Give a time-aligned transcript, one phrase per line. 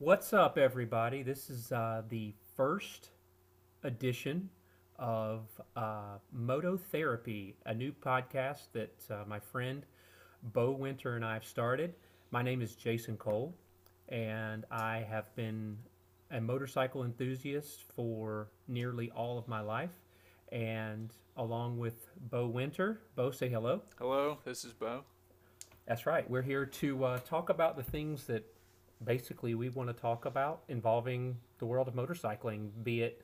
[0.00, 1.22] What's up, everybody?
[1.22, 3.10] This is uh, the first
[3.84, 4.50] edition
[4.98, 9.86] of uh, Moto Therapy, a new podcast that uh, my friend
[10.42, 11.94] Bo Winter and I have started.
[12.32, 13.54] My name is Jason Cole,
[14.08, 15.78] and I have been
[16.32, 20.02] a motorcycle enthusiast for nearly all of my life.
[20.50, 23.80] And along with Bo Winter, Bo, say hello.
[24.00, 25.04] Hello, this is Bo.
[25.86, 26.28] That's right.
[26.28, 28.53] We're here to uh, talk about the things that
[29.02, 33.22] basically we want to talk about involving the world of motorcycling, be it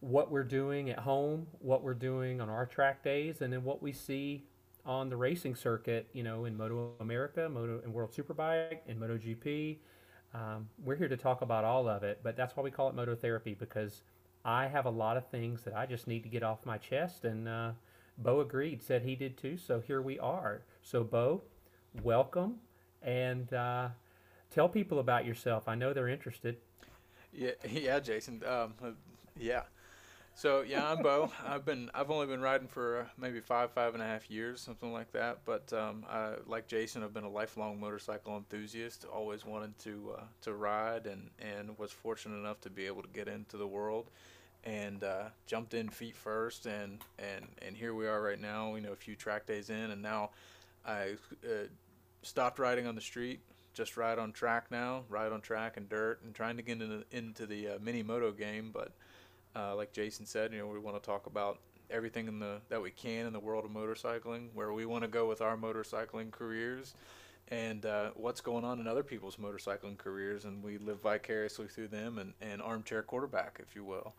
[0.00, 3.82] what we're doing at home, what we're doing on our track days, and then what
[3.82, 4.44] we see
[4.84, 9.78] on the racing circuit, you know, in Moto America, Moto and World Superbike, and MotoGP.
[10.34, 12.94] Um, we're here to talk about all of it, but that's why we call it
[12.94, 14.02] Moto Therapy because
[14.44, 17.24] I have a lot of things that I just need to get off my chest,
[17.24, 17.72] and uh,
[18.18, 19.56] Bo agreed, said he did too.
[19.56, 20.62] So here we are.
[20.82, 21.44] So Bo,
[22.02, 22.56] welcome,
[23.00, 23.88] and uh,
[24.54, 25.68] tell people about yourself.
[25.68, 26.56] I know they're interested.
[27.32, 28.42] Yeah, yeah, Jason.
[28.46, 28.74] Um,
[29.36, 29.62] yeah.
[30.36, 31.30] So yeah, I'm Bo.
[31.46, 34.92] I've been I've only been riding for maybe five five and a half years, something
[34.92, 35.40] like that.
[35.44, 39.04] But um, I, like Jason, I've been a lifelong motorcycle enthusiast.
[39.12, 43.08] Always wanted to uh, to ride, and and was fortunate enough to be able to
[43.08, 44.10] get into the world,
[44.62, 48.74] and uh, jumped in feet first, and and and here we are right now.
[48.76, 50.30] You know, a few track days in, and now
[50.86, 51.66] I uh,
[52.22, 53.40] stopped riding on the street
[53.74, 57.04] just ride on track now, ride on track and dirt, and trying to get into,
[57.10, 58.70] into the uh, mini moto game.
[58.72, 58.92] But
[59.54, 61.58] uh, like Jason said, you know, we want to talk about
[61.90, 65.08] everything in the that we can in the world of motorcycling, where we want to
[65.08, 66.94] go with our motorcycling careers,
[67.48, 71.88] and uh, what's going on in other people's motorcycling careers, and we live vicariously through
[71.88, 74.14] them, and, and armchair quarterback, if you will.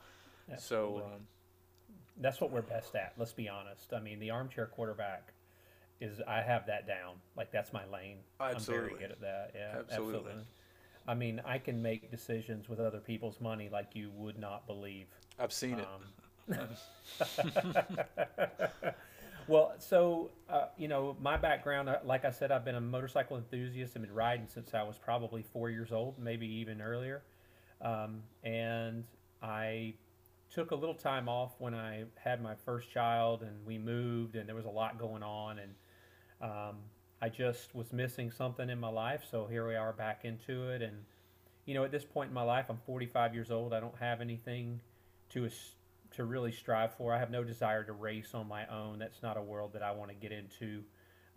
[0.52, 1.00] Absolutely.
[1.00, 1.06] So.
[1.06, 1.22] Um,
[2.22, 3.12] that's what we're best at.
[3.18, 3.92] Let's be honest.
[3.92, 5.34] I mean, the armchair quarterback
[6.02, 7.16] is I have that down.
[7.38, 8.18] Like that's my lane.
[8.40, 8.84] Absolutely.
[8.84, 9.52] I'm very good at that.
[9.56, 10.16] Yeah, Absolutely.
[10.16, 10.44] absolutely.
[11.08, 15.08] I mean, I can make decisions with other people's money like you would not believe.
[15.40, 15.86] I've seen Um,
[19.48, 23.38] well, so uh, you know, my background, uh, like I said, I've been a motorcycle
[23.38, 23.94] enthusiast.
[23.96, 27.24] I've been riding since I was probably four years old, maybe even earlier.
[27.82, 29.04] Um, and
[29.42, 29.94] I
[30.50, 34.48] took a little time off when I had my first child, and we moved, and
[34.48, 35.74] there was a lot going on, and
[36.42, 36.78] um,
[37.22, 40.82] I just was missing something in my life, so here we are back into it.
[40.82, 41.06] And
[41.66, 43.74] you know, at this point in my life, I'm 45 years old.
[43.74, 44.80] I don't have anything
[45.30, 45.50] to
[46.12, 47.14] to really strive for.
[47.14, 49.00] I have no desire to race on my own.
[49.00, 50.84] That's not a world that I want to get into.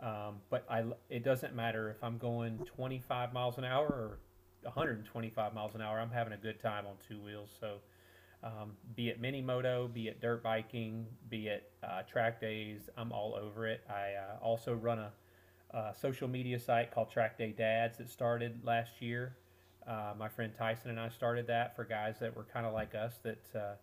[0.01, 4.19] Um, but I, it doesn't matter if I'm going 25 miles an hour or
[4.63, 5.99] 125 miles an hour.
[5.99, 7.51] I'm having a good time on two wheels.
[7.59, 7.79] So,
[8.43, 13.13] um, be it mini moto, be it dirt biking, be it uh, track days, I'm
[13.13, 13.81] all over it.
[13.89, 15.13] I uh, also run a,
[15.77, 19.37] a, social media site called Track Day Dads that started last year.
[19.87, 22.95] Uh, my friend Tyson and I started that for guys that were kind of like
[22.95, 23.75] us that uh,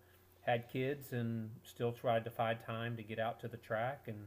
[0.46, 4.18] had kids and still tried to find time to get out to the track and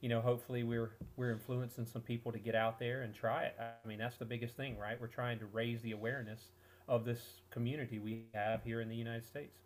[0.00, 3.56] you know hopefully we're we're influencing some people to get out there and try it
[3.60, 6.50] i mean that's the biggest thing right we're trying to raise the awareness
[6.88, 9.58] of this community we have here in the united states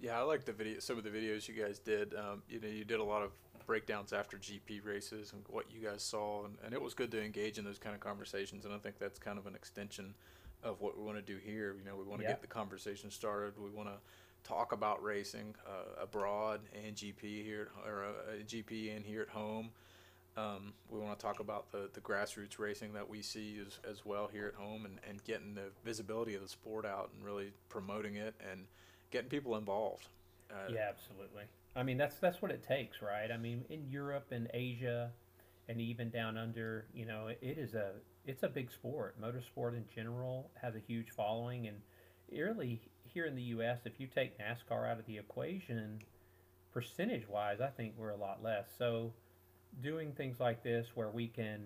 [0.00, 0.78] Yeah, I like the video.
[0.78, 2.14] Some of the videos you guys did.
[2.14, 3.32] Um, you know, you did a lot of
[3.66, 7.20] breakdowns after GP races and what you guys saw, and, and it was good to
[7.22, 8.64] engage in those kind of conversations.
[8.64, 10.14] And I think that's kind of an extension
[10.62, 11.74] of what we want to do here.
[11.76, 12.30] You know, we want to Yeah.
[12.34, 13.54] get the conversation started.
[13.58, 13.98] We want to
[14.48, 18.10] talk about racing uh, abroad and GP here, at, or uh,
[18.46, 19.70] GP and here at home.
[20.38, 24.04] Um, we want to talk about the, the grassroots racing that we see as, as
[24.04, 27.52] well here at home and, and getting the visibility of the sport out and really
[27.68, 28.66] promoting it and
[29.10, 30.06] getting people involved.
[30.50, 31.42] Uh, yeah absolutely.
[31.74, 33.30] I mean that's that's what it takes right?
[33.32, 35.10] I mean in europe and asia
[35.68, 37.92] and even down under you know it, is a
[38.24, 39.16] it's a big sport.
[39.20, 41.78] Motorsport in general has a huge following and
[42.30, 45.98] really here in the us if you take nascar out of the equation
[46.72, 48.68] percentage wise i think we're a lot less.
[48.78, 49.12] So
[49.82, 51.60] doing things like this where we can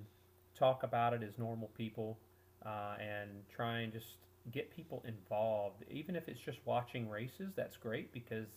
[0.55, 2.19] talk about it as normal people
[2.65, 4.19] uh, and try and just
[4.51, 5.85] get people involved.
[5.91, 8.49] Even if it's just watching races that's great because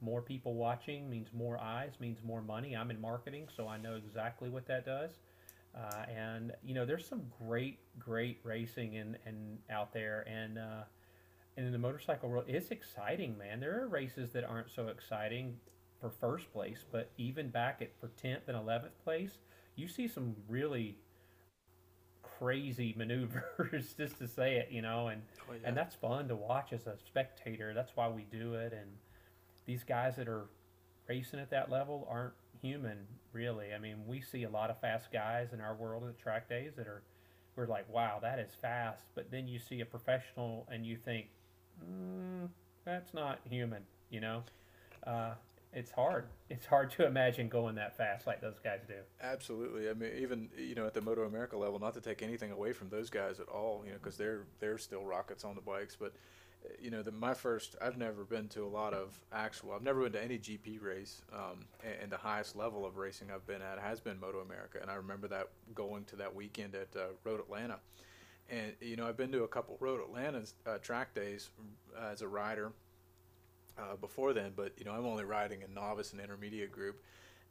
[0.00, 2.74] more people watching means more eyes means more money.
[2.74, 5.12] I'm in marketing so i know exactly what that does.
[5.76, 10.24] Uh, and you know there's some great great racing in, and out there.
[10.28, 10.84] And uh,
[11.56, 13.60] and in the motorcycle world it's exciting man.
[13.60, 15.56] There are races that aren't so exciting
[16.04, 19.38] for first place but even back at for 10th and 11th place
[19.76, 20.98] you see some really
[22.22, 25.68] crazy maneuvers just to say it you know and Oh, yeah.
[25.68, 27.74] and that's fun to watch as a spectator.
[27.74, 28.72] That's why we do it.
[28.72, 28.90] And
[29.66, 30.46] these guys that are
[31.06, 33.74] racing at that level aren't human, really.
[33.74, 36.72] I mean, we see a lot of fast guys in our world at track days
[36.76, 37.02] that are
[37.56, 39.04] we're like, wow, that is fast.
[39.14, 41.26] But then you see a professional and you think,
[41.84, 42.48] mm,
[42.86, 44.42] that's not human, you know?
[45.06, 45.34] Uh,
[45.74, 46.26] it's hard.
[46.48, 48.94] It's hard to imagine going that fast like those guys do.
[49.20, 49.88] Absolutely.
[49.88, 52.72] I mean, even you know at the Moto America level, not to take anything away
[52.72, 55.96] from those guys at all, you know, because they're they're still rockets on the bikes.
[55.96, 56.14] But
[56.80, 59.72] you know, the, my first, I've never been to a lot of actual.
[59.72, 63.28] I've never been to any GP race, um, and, and the highest level of racing
[63.34, 64.78] I've been at has been Moto America.
[64.80, 67.78] And I remember that going to that weekend at uh, Road Atlanta.
[68.48, 71.50] And you know, I've been to a couple Road Atlanta uh, track days
[71.98, 72.72] uh, as a rider
[73.78, 77.02] uh, before then, but you know I'm only riding a novice and intermediate group,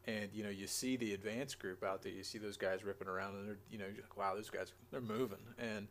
[0.06, 2.12] and you know you see the advanced group out there.
[2.12, 5.02] You see those guys ripping around, and they're you know like, wow, those guys they're
[5.02, 5.40] moving.
[5.58, 5.88] And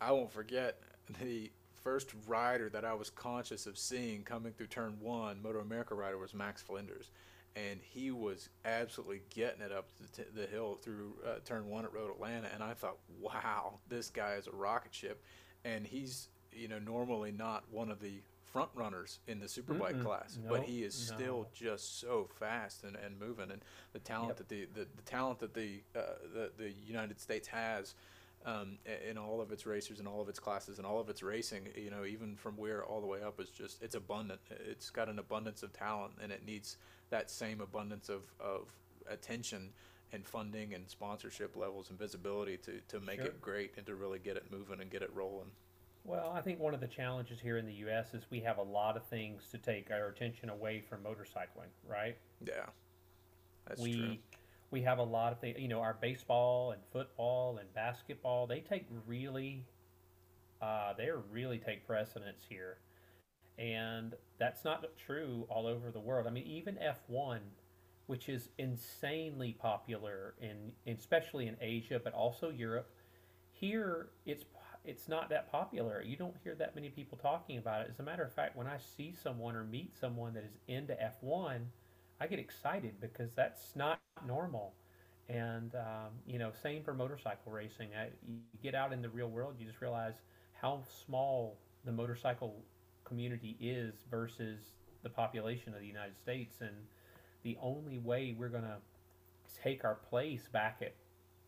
[0.00, 0.80] I won't forget
[1.20, 1.50] the
[1.82, 6.18] first rider that I was conscious of seeing coming through turn one, Moto America rider,
[6.18, 7.10] was Max Flinders.
[7.56, 11.84] And he was absolutely getting it up the, t- the hill through uh, turn one
[11.84, 12.48] at Road Atlanta.
[12.52, 15.24] And I thought, wow, this guy is a rocket ship.
[15.64, 18.20] And he's, you know, normally not one of the
[18.52, 20.04] front runners in the superbike Mm-mm.
[20.04, 23.60] class, No, but he is still just so fast and, and moving, and
[23.92, 24.36] the talent Yep.
[24.38, 26.00] that the, the, the talent that the, uh,
[26.32, 27.94] the the United States has
[28.46, 28.78] um,
[29.08, 31.68] in all of its racers and all of its classes and all of its racing,
[31.76, 34.40] you know, even from where all the way up is just it's abundant.
[34.50, 36.78] It's got an abundance of talent, and it needs
[37.10, 38.70] that same abundance of, of
[39.10, 39.70] attention
[40.12, 43.26] and funding and sponsorship levels and visibility to, to make Sure.
[43.26, 45.50] it great and to really get it moving and get it rolling.
[46.04, 48.14] Well, I think one of the challenges here in the U.S.
[48.14, 52.16] is we have a lot of things to take our attention away from motorcycling, right?
[52.46, 52.66] Yeah,
[53.66, 54.16] that's we true.
[54.70, 55.58] we have a lot of things.
[55.58, 59.66] You know, our baseball and football and basketball they take really,
[60.62, 62.78] uh, they really take precedence here,
[63.58, 66.26] and that's not true all over the world.
[66.26, 67.42] I mean, even F one,
[68.06, 72.90] which is insanely popular in, especially in Asia, but also Europe.
[73.52, 74.44] Here, it's
[74.88, 76.02] it's not that popular.
[76.02, 77.90] You don't hear that many people talking about it.
[77.92, 81.00] As a matter of fact, when I see someone or meet someone that is into
[81.00, 81.66] F one,
[82.18, 84.72] I get excited because that's not normal.
[85.28, 87.90] And um, you know, same for motorcycle racing.
[87.94, 90.14] I, you get out in the real world, you just realize
[90.54, 92.56] how small the motorcycle
[93.04, 94.58] community is versus
[95.02, 96.56] the population of the United States.
[96.62, 96.74] And
[97.42, 98.78] the only way we're gonna
[99.62, 100.94] take our place back at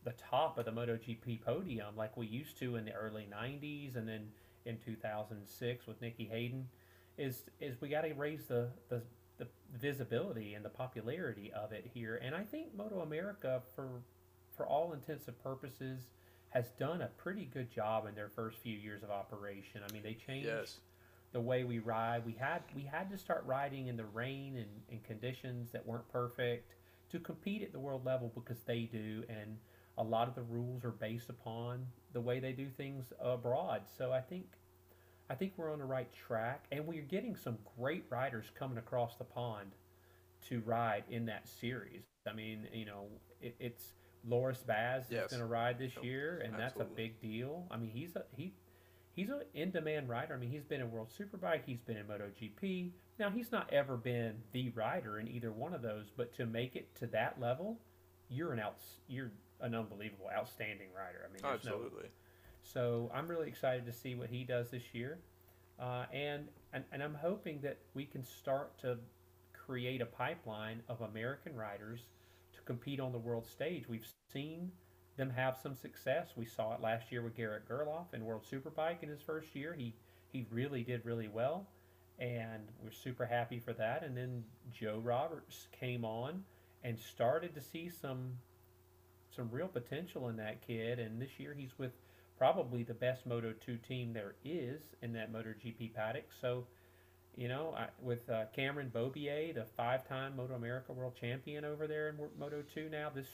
[0.04, 4.08] the top of the MotoGP podium like we used to in the early 90s and
[4.08, 4.28] then
[4.64, 6.68] in 2006 with Nicky Hayden
[7.18, 9.02] is is we got to raise the, the
[9.38, 9.46] the
[9.78, 14.02] visibility and the popularity of it here and I think Moto America for
[14.56, 16.08] for all intents and purposes
[16.50, 19.82] has done a pretty good job in their first few years of operation.
[19.88, 20.78] I mean they changed Yes.
[21.32, 22.24] the way we ride.
[22.26, 26.08] We had we had to start riding in the rain and, and conditions that weren't
[26.08, 26.72] perfect
[27.10, 29.58] to compete at the world level because they do, and
[29.98, 33.82] a lot of the rules are based upon the way they do things abroad.
[33.98, 34.46] So I think
[35.28, 39.16] I think we're on the right track, and we're getting some great riders coming across
[39.16, 39.70] the pond
[40.48, 42.02] to ride in that series.
[42.28, 43.06] I mean, you know,
[43.40, 43.92] it, it's
[44.26, 45.26] Loris Baz Yes.
[45.26, 47.66] is going to ride this Oh, year, and that's a big deal.
[47.70, 48.52] I mean, he's a he
[49.14, 50.34] he's an in-demand rider.
[50.34, 52.90] I mean, he's been in World Superbike, he's been in MotoGP.
[53.18, 56.74] Now, he's not ever been the rider in either one of those, but to make
[56.74, 57.78] it to that level,
[58.30, 59.30] you're an outs you're
[59.62, 61.26] an unbelievable, outstanding rider.
[61.28, 62.08] I mean, there's no Absolutely.
[62.62, 65.18] so I'm really excited to see what he does this year,
[65.78, 68.98] uh, and, and and I'm hoping that we can start to
[69.52, 72.00] create a pipeline of American riders
[72.54, 73.88] to compete on the world stage.
[73.88, 74.72] We've seen
[75.16, 76.30] them have some success.
[76.36, 79.74] We saw it last year with Garrett Gerloff in World Superbike in his first year.
[79.76, 79.94] He
[80.32, 81.66] he really did really well,
[82.18, 84.02] and we're super happy for that.
[84.02, 86.44] And then Joe Roberts came on
[86.82, 88.32] and started to see some
[89.34, 90.98] some real potential in that kid.
[90.98, 91.92] And this year he's with
[92.38, 96.26] probably the best Moto 2 team there is in that MotoGP paddock.
[96.40, 96.64] So,
[97.36, 102.08] you know, I, with uh, Cameron Beaubier, the five-time Moto America World Champion over there
[102.08, 103.26] in Moto 2 now, this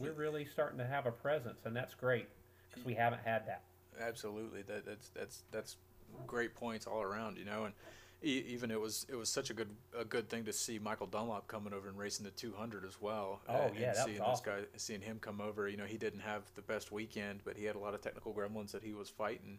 [0.00, 2.28] we're really starting to have a presence, and that's great
[2.70, 3.62] because we haven't had that.
[4.00, 5.76] Absolutely, that that's that's that's
[6.26, 7.74] great points all around, you know, and
[8.22, 11.06] e- even it was it was such a good a good thing to see Michael
[11.06, 13.40] Dunlop coming over and racing the 200 as well.
[13.48, 14.52] Oh, and, yeah, and that was seeing awesome.
[14.54, 17.56] this guy, seeing him come over, you know, he didn't have the best weekend, but
[17.56, 19.58] he had a lot of technical gremlins that he was fighting,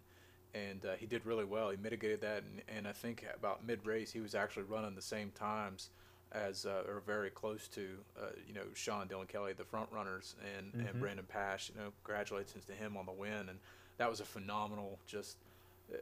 [0.53, 1.69] and uh, he did really well.
[1.69, 5.01] He mitigated that, and, and I think about mid race he was actually running the
[5.01, 5.89] same times
[6.31, 7.87] as uh, or very close to
[8.19, 10.89] uh, you know Sean Dylan Kelly, the front runners, and Mhm.
[10.89, 11.69] and Brandon Paasch.
[11.69, 13.59] You know, congratulations to him on the win, and
[13.97, 15.52] that was a phenomenal just uh,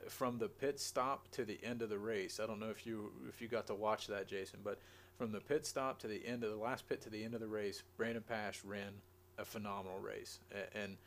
[0.08, 2.40] from the pit stop to the end of the race.
[2.42, 4.80] I don't know if you if you got to watch that, Jason, but
[5.18, 7.42] from the pit stop to the end of the last pit to the end of
[7.42, 8.94] the race, Brandon Paasch ran
[9.38, 10.40] a phenomenal race,
[10.74, 10.98] and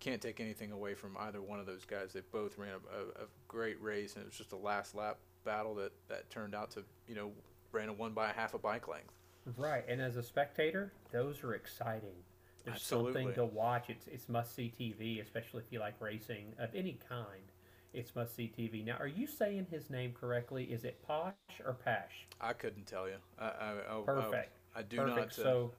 [0.00, 2.12] can't take anything away from either one of those guys.
[2.12, 5.18] They both ran a, a, a great race, and it was just a last lap
[5.44, 7.32] battle that that turned out to you know
[7.72, 9.12] Brandon won by a half a bike length.
[9.56, 12.16] Right, and as a spectator, those are exciting.
[12.64, 13.12] There's Absolutely.
[13.12, 13.90] something to watch.
[13.90, 17.52] It's it's must see TV, especially if you like racing of any kind.
[17.94, 18.84] It's must see TV.
[18.84, 20.64] Now, are you saying his name correctly?
[20.64, 21.32] Is it Posh
[21.64, 22.26] or Pash?
[22.40, 23.14] I couldn't tell you.
[23.38, 24.58] I, I, I, Perfect.
[24.74, 25.16] I, I do Perfect.
[25.16, 25.28] not.
[25.28, 25.70] Uh, so,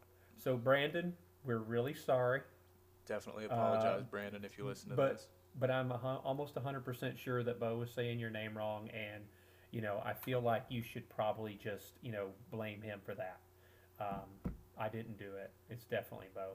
[0.42, 1.14] so Brandon,
[1.46, 2.42] we're really sorry,
[3.06, 5.28] definitely apologize, uh, Brandon, if you listen to but this.
[5.60, 9.24] but I'm a, almost 100% sure that Bo was saying your name wrong, and
[9.72, 13.40] you know I feel like you should probably just you know blame him for that.
[14.00, 15.52] Um, I didn't do it.
[15.70, 16.54] It's definitely Bo,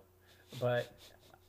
[0.58, 0.92] but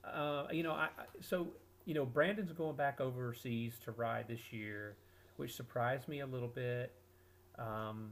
[0.03, 1.47] uh, you know I I- so
[1.85, 4.95] you know Brandon's going back overseas to ride this year,
[5.37, 6.93] which surprised me a little bit.
[7.57, 8.11] Um,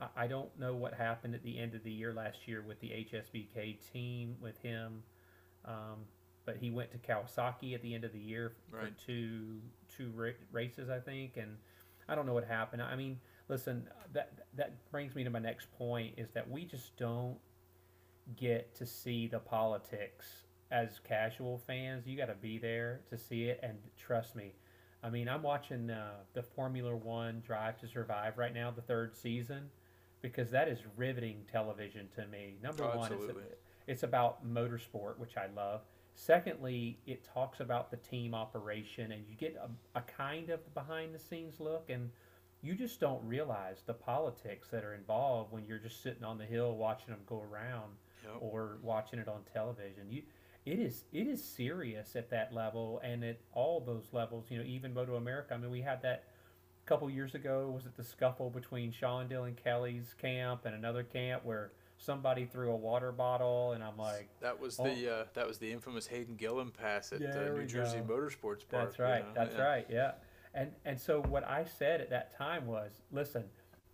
[0.00, 2.80] I, I don't know what happened at the end of the year last year with
[2.80, 5.02] the HSBK team with him.
[5.64, 6.04] Um,
[6.44, 8.92] but he went to Kawasaki at the end of the year for Right.
[9.04, 9.60] two
[9.96, 11.56] two ra- races, I think, and
[12.08, 12.80] I don't know what happened.
[12.82, 13.18] I mean,
[13.48, 17.36] listen, that that brings me to my next point is that we just don't
[18.36, 20.26] get to see the politics
[20.70, 22.06] as casual fans.
[22.06, 24.52] You got to be there to see it, and trust me.
[25.02, 29.14] I mean, I'm watching uh, the Formula One Drive to Survive right now, the third
[29.16, 29.70] season,
[30.22, 32.56] because that is riveting television to me.
[32.62, 33.42] Number Oh, one, it's, absolutely.
[33.86, 35.82] it's about motorsport, which I love.
[36.14, 41.14] Secondly, it talks about the team operation, and you get a, a kind of behind
[41.14, 42.10] the scenes look, and
[42.62, 46.44] you just don't realize the politics that are involved when you're just sitting on the
[46.46, 47.92] hill watching them go around
[48.24, 48.36] Yep.
[48.40, 50.10] or watching it on television.
[50.10, 50.22] You,
[50.66, 54.46] it is it is serious at that level, and at all those levels.
[54.50, 55.54] You know, even Moto America.
[55.54, 56.24] I mean, we had that
[56.84, 57.70] a couple years ago.
[57.74, 62.70] Was it the scuffle between Sean Dylan Kelly's camp and another camp where somebody threw
[62.72, 64.28] a water bottle, and I'm like.
[64.40, 64.84] That was Oh.
[64.84, 68.14] the uh, that was the infamous Hayden Gillim pass at Yeah, uh, New Jersey go.
[68.14, 68.88] Motorsports Park.
[68.90, 69.24] That's you right.
[69.26, 69.32] know?
[69.34, 69.62] That's Yeah.
[69.62, 69.86] right.
[69.88, 70.12] Yeah.
[70.52, 73.44] And and so what I said at that time was, listen,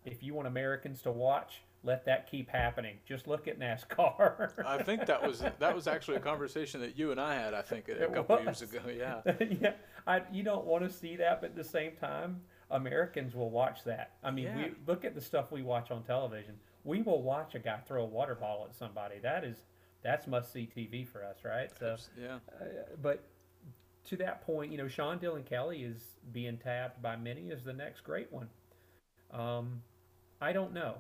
[0.05, 2.97] if you want Americans to watch, let that keep happening.
[3.07, 4.65] Just look at NASCAR.
[4.67, 7.55] I think that was that was actually a conversation that you and I had.
[7.55, 8.61] I think a, It couple was.
[8.61, 8.81] years ago.
[8.89, 9.21] Yeah.
[9.61, 9.73] yeah.
[10.07, 13.85] I you don't want to see that, but at the same time, Americans will watch
[13.85, 14.13] that.
[14.23, 14.57] I mean, Yeah.
[14.57, 16.55] we look at the stuff we watch on television.
[16.85, 19.19] We will watch a guy throw a water bottle at somebody.
[19.21, 19.57] That is
[20.03, 21.71] that's must see TV for us, right?
[21.79, 22.39] So yeah.
[22.61, 22.65] Uh,
[23.01, 23.25] but
[24.09, 27.73] to that point, you know, Sean Dylan Kelly is being tabbed by many as the
[27.73, 28.49] next great one.
[29.33, 29.83] Um,
[30.41, 30.97] I don't know.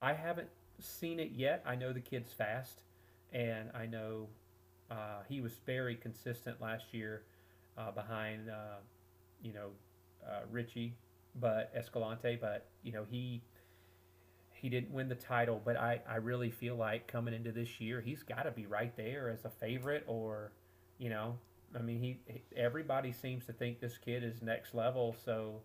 [0.00, 0.48] I haven't
[0.80, 1.62] seen it yet.
[1.66, 2.82] I know the kid's fast,
[3.32, 4.28] and I know
[4.90, 7.22] uh, he was very consistent last year
[7.76, 8.78] uh, behind, uh,
[9.42, 9.70] you know,
[10.26, 10.94] uh, Richie,
[11.40, 12.38] but Escalante.
[12.40, 13.42] But you know, he
[14.52, 15.60] he didn't win the title.
[15.64, 18.96] But I I really feel like coming into this year, he's got to be right
[18.96, 20.52] there as a favorite, or
[20.98, 21.38] you know,
[21.76, 25.16] I mean, he, he everybody seems to think this kid is next level.
[25.24, 25.60] So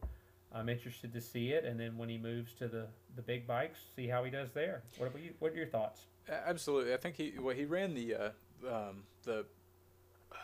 [0.53, 3.79] I'm interested to see it, and then when he moves to the the big bikes,
[3.95, 4.83] see how he does there.
[4.97, 6.05] What are you, What are your thoughts?
[6.29, 6.93] Absolutely.
[6.93, 8.29] I think he well he ran the uh,
[8.69, 9.45] um, the
[10.31, 10.35] uh,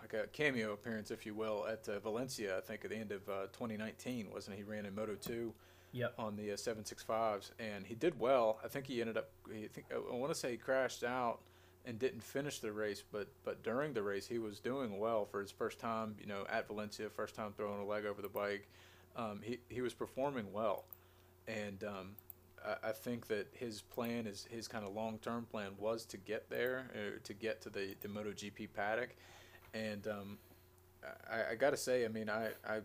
[0.00, 2.56] like a cameo appearance, if you will, at uh, Valencia.
[2.58, 4.62] I think at the end of uh, 2019, wasn't he?
[4.62, 5.52] He ran in Moto 2
[5.92, 6.14] Yep.
[6.18, 8.58] on the uh, 765s, and he did well.
[8.64, 9.30] I think he ended up.
[9.48, 11.38] I think I want to say he crashed out
[11.86, 15.40] and didn't finish the race, but but during the race he was doing well for
[15.40, 16.16] his first time.
[16.20, 18.66] You know, at Valencia, first time throwing a leg over the bike.
[19.16, 20.84] Um, he he was performing well,
[21.46, 22.16] and um,
[22.64, 26.16] I, I think that his plan is his kind of long term plan was to
[26.16, 29.14] get there, uh, to get to the the MotoGP paddock,
[29.72, 30.38] and um,
[31.30, 32.80] I, I got to say, I mean, I, I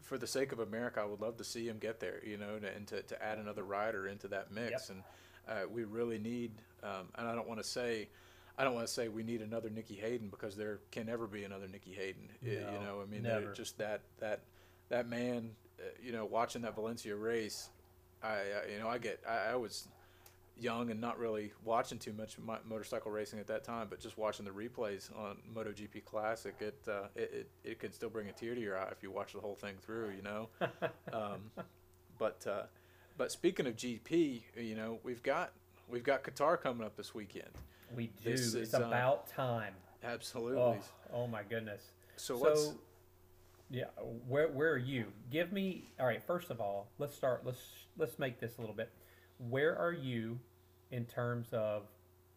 [0.00, 2.58] for the sake of America, I would love to see him get there, you know,
[2.76, 4.70] and to, to add another rider into that mix.
[4.70, 4.80] Yep.
[4.90, 5.02] And
[5.48, 8.08] uh, we really need, um, and I don't want to say,
[8.58, 11.44] I don't want to say we need another Nicky Hayden because there can never be
[11.44, 12.28] another Nicky Hayden.
[12.42, 13.22] I- you know, I mean,
[13.54, 14.40] just that that
[14.92, 17.70] that man, uh, you know, watching that Valencia race,
[18.22, 19.88] I, you know, I get, I, I was
[20.60, 22.36] young and not really watching too much
[22.68, 27.06] motorcycle racing at that time, but just watching the replays on MotoGP Classic, it, uh,
[27.16, 29.40] it it it could still bring a tear to your eye if you watch the
[29.40, 30.48] whole thing through, you know.
[31.12, 31.50] um,
[32.18, 32.64] but uh,
[33.16, 35.52] but speaking of GP, you know, we've got
[35.88, 37.50] we've got Qatar coming up this weekend.
[37.96, 38.30] We do.
[38.30, 39.72] This it's is, uh, about time.
[40.04, 40.60] Absolutely.
[40.60, 40.78] Oh,
[41.14, 41.82] oh my goodness.
[42.16, 42.74] so what's
[43.72, 43.86] yeah,
[44.28, 45.06] where where are you?
[45.30, 46.22] Give me all right.
[46.22, 47.42] First of all, let's start.
[47.46, 47.60] Let's
[47.98, 48.92] let's make this a little bit.
[49.38, 50.38] Where are you
[50.92, 51.84] in terms of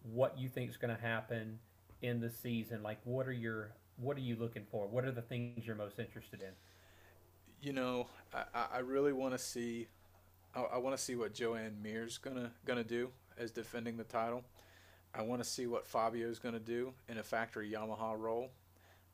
[0.04, 1.60] what you think is going to happen
[2.01, 2.84] in the season?
[2.84, 4.88] Like, what are your what are you looking for?
[4.88, 6.51] What are the things you're most interested in?
[7.62, 9.88] you know, I, I- really want to see,
[10.56, 14.44] I, I want to see what Joan Mir's gonna gonna do as defending the title.
[15.15, 18.51] I want to see what Fabio's gonna do in a factory Yamaha role.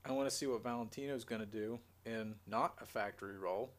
[0.06, 3.72] I want to see what Valentino's going to do in not a factory role,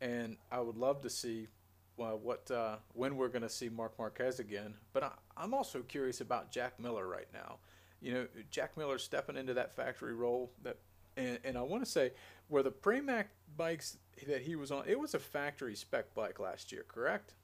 [0.00, 1.48] and I would love to see
[1.96, 4.74] well, what uh, when we're going to see Marc Marquez again.
[4.92, 7.58] But I, I'm also curious about Jack Miller right now.
[8.00, 10.78] You know, Jack Miller stepping into that factory role that,
[11.16, 12.12] and, and I want to say
[12.48, 13.96] where the Pramac bikes
[14.26, 17.34] that he was on, it was a factory spec bike last year, correct?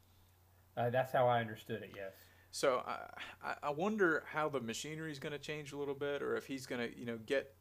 [0.77, 1.93] Uh, that's how I understood it.
[1.97, 2.13] Yes.
[2.51, 6.37] So I, I wonder how the machinery is going to change a little bit, or
[6.37, 7.55] if he's going to, you know, get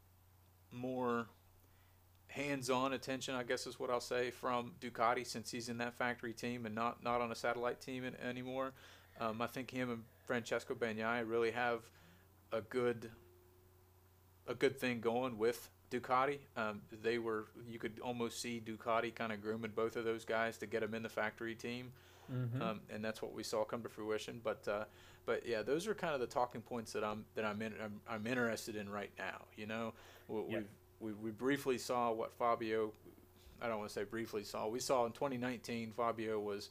[0.71, 1.27] more
[2.29, 6.33] hands-on attention, I guess is what I'll say, from Ducati since he's in that factory
[6.33, 8.71] team and not not on a satellite team in, anymore.
[9.19, 11.81] Um, I think him and Francesco Bagnaia really have
[12.51, 13.11] a good
[14.47, 16.39] a good thing going with Ducati.
[16.55, 20.57] Um, they were you could almost see Ducati kind of grooming both of those guys
[20.59, 21.91] to get them in the factory team,
[22.31, 22.61] Mm-hmm.
[22.61, 24.39] um, and that's what we saw come to fruition.
[24.43, 24.85] But uh,
[25.25, 27.99] but yeah, those are kind of the talking points that I'm that I'm in, I'm,
[28.07, 29.45] I'm interested in right now.
[29.55, 29.93] You know,
[30.27, 30.59] we, Yeah.
[30.99, 32.91] We we briefly saw what Fabio.
[33.61, 34.67] I don't want to say briefly saw.
[34.67, 36.69] We saw in 2019 Fabio was,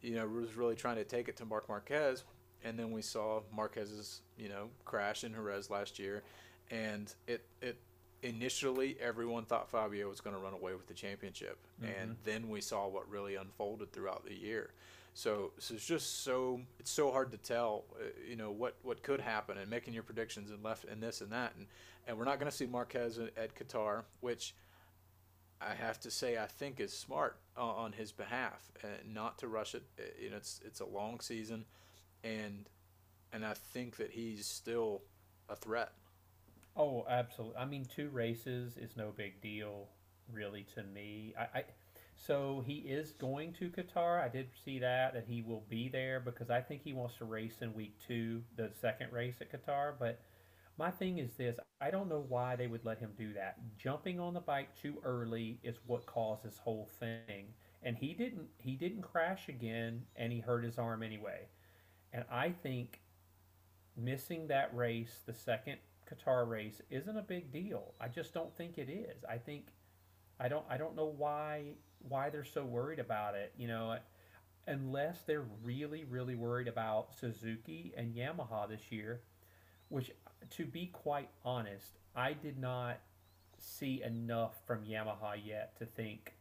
[0.00, 2.24] you know, was really trying to take it to Marc Marquez,
[2.64, 6.22] and then we saw Marquez's you know crash in Jerez last year,
[6.70, 7.78] and it it
[8.22, 11.92] initially everyone thought Fabio was going to run away with the championship, mm-hmm.
[12.00, 14.70] and then we saw what really unfolded throughout the year.
[15.20, 19.02] So, so it's just so it's so hard to tell, uh, you know, what, what
[19.02, 21.66] could happen and making your predictions and left and this and that, and
[22.06, 24.54] and we're not going to see Marquez at, at Qatar, which
[25.60, 29.48] I have to say I think is smart uh, on his behalf, uh, not to
[29.48, 29.82] rush it.
[29.98, 31.66] Uh, you know, it's it's a long season,
[32.24, 32.66] and
[33.30, 35.02] and I think that he's still
[35.50, 35.92] a threat.
[36.74, 37.58] Oh, absolutely.
[37.58, 39.88] I mean, two races is no big deal,
[40.32, 41.34] really, to me.
[41.38, 41.64] I, I
[42.26, 44.22] so he is going to Qatar.
[44.22, 47.24] I did see that that he will be there because I think he wants to
[47.24, 49.94] race in week two, the second race at Qatar.
[49.98, 50.20] But
[50.76, 53.56] my thing is this: I don't know why they would let him do that.
[53.78, 57.54] Jumping on the bike too early is what caused this whole thing.
[57.82, 58.48] And he didn't.
[58.58, 61.48] He didn't crash again, and he hurt his arm anyway.
[62.12, 63.00] And I think
[63.96, 65.78] missing that race, the second
[66.10, 67.94] Qatar race isn't a big deal.
[67.98, 69.24] I just don't think it is.
[69.28, 69.68] I think
[70.38, 71.76] I don't I don't know why
[72.08, 73.96] why they're so worried about it, you know,
[74.66, 79.20] unless they're really really worried about Suzuki and Yamaha this year,
[79.88, 80.10] which
[80.50, 83.00] to be quite honest, I did not
[83.58, 86.34] see enough from Yamaha yet to think,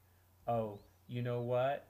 [0.47, 1.87] "Oh, you know what?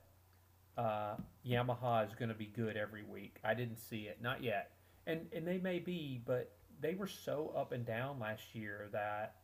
[0.78, 4.72] Uh, Yamaha is going to be good every week." I didn't see it, not yet.
[5.08, 9.36] And and they may be, but they were so up and down last year that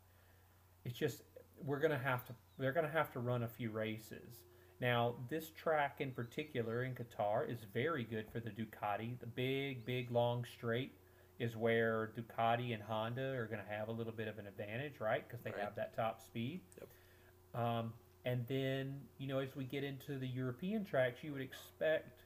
[0.86, 1.24] it's just
[1.64, 4.44] we're gonna have to they're gonna have to run a few races.
[4.82, 9.20] Now this track in particular in Qatar is very good for the Ducati.
[9.20, 10.94] The big, big long straight
[11.40, 15.28] is where Ducati and Honda are gonna have a little bit of an advantage, right?
[15.28, 15.62] Because they Right.
[15.62, 16.62] have that top speed.
[16.78, 17.62] Yep.
[17.62, 17.94] Um,
[18.26, 22.24] and then you know as we get into the European tracks, you would expect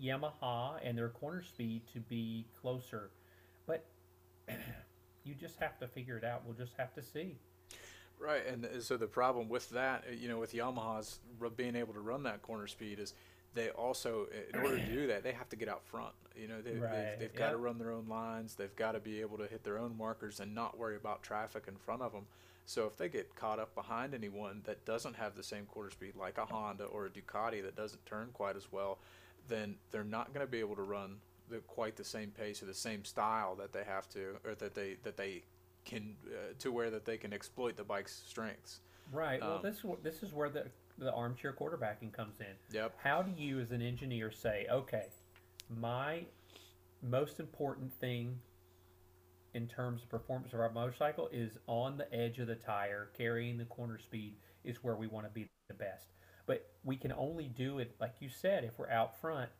[0.00, 3.10] Yamaha and their corner speed to be closer,
[3.66, 3.84] but
[5.24, 6.44] you just have to figure it out.
[6.46, 7.36] We'll just have to see.
[8.20, 11.20] Right, and so the problem with that, you know, with Yamaha's
[11.56, 13.14] being able to run that corner speed is
[13.54, 16.12] they also, in order to do that, they have to get out front.
[16.36, 18.54] You know, they, Right, they've, they've got to run their own lines.
[18.54, 21.64] They've got to be able to hit their own markers and not worry about traffic
[21.66, 22.26] in front of them.
[22.66, 26.12] So if they get caught up behind anyone that doesn't have the same quarter speed,
[26.14, 28.98] like a Honda or a Ducati that doesn't turn quite as well,
[29.48, 31.16] then they're not going to be able to run
[31.48, 34.74] the, quite the same pace or the same style that they have to, or that
[34.74, 35.42] they that they
[35.84, 38.80] can uh, to where that they can exploit the bike's strengths.
[39.12, 39.40] Right.
[39.40, 40.66] well, Um, this is this is where the
[40.98, 42.54] the armchair quarterbacking comes in.
[42.72, 42.94] Yep.
[43.02, 45.06] How do you, as an engineer, say, okay,
[45.68, 46.24] my
[47.02, 48.38] most important thing
[49.54, 53.56] in terms of performance of our motorcycle is on the edge of the tire, carrying
[53.58, 56.12] the corner speed is where we want to be the best.
[56.46, 59.50] But we can only do it, like you said, if we're out front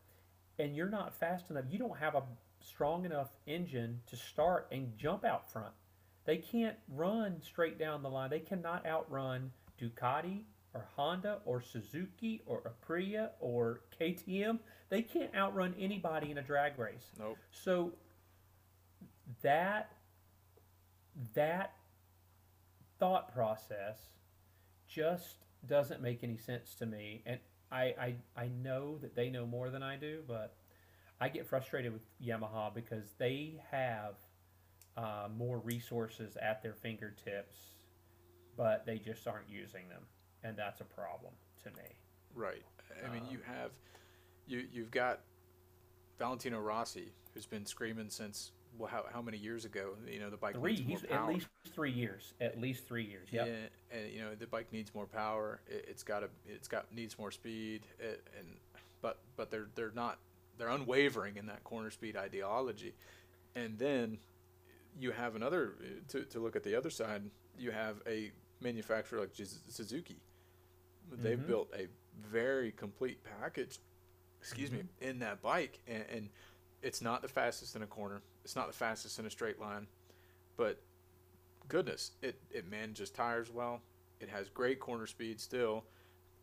[0.59, 1.65] and you're not fast enough.
[1.69, 2.23] You don't have a
[2.59, 5.73] strong enough engine to start and jump out front.
[6.25, 8.29] They can't run straight down the line.
[8.29, 10.41] They cannot outrun Ducati
[10.73, 14.59] or Honda or Suzuki or Aprilia or KTM.
[14.89, 17.11] They can't outrun anybody in a drag race.
[17.19, 17.37] Nope.
[17.51, 17.93] So
[19.41, 19.91] that
[21.33, 21.73] that
[22.99, 23.97] thought process
[24.87, 27.23] just doesn't make any sense to me.
[27.25, 27.39] And
[27.71, 30.55] I, I I know that they know more than I do, but
[31.19, 34.15] I get frustrated with Yamaha because they have
[34.97, 37.55] uh, more resources at their fingertips,
[38.57, 40.03] but they just aren't using them,
[40.43, 41.95] and that's a problem to me.
[42.35, 42.63] Right.
[43.05, 43.71] I mean, Um, you have
[44.47, 45.21] you you've got
[46.17, 49.91] Valentino Rossi, who's been screaming since well, how how many years ago?
[50.07, 51.19] You know, the bike Three, needs more he's power.
[51.23, 52.33] at least three years.
[52.39, 53.27] At least three years.
[53.31, 53.47] Yep.
[53.47, 55.61] Yeah, and you know the bike needs more power.
[55.67, 58.47] It, it's got a it's got needs more speed, it, and
[59.01, 60.19] but but they're they're not
[60.57, 62.93] they're unwavering in that corner speed ideology,
[63.55, 64.17] and then
[64.99, 65.73] you have another
[66.09, 67.23] to to look at the other side.
[67.57, 70.19] You have a manufacturer like Suzuki.
[71.11, 71.47] They've Mhm.
[71.47, 73.79] built a very complete package,
[74.39, 76.29] excuse me, in that bike, and, and
[76.81, 78.21] it's not the fastest in a corner.
[78.43, 79.87] It's not the fastest in a straight line,
[80.57, 80.81] but
[81.67, 83.81] goodness, it, it manages tires well.
[84.19, 85.83] It has great corner speed still.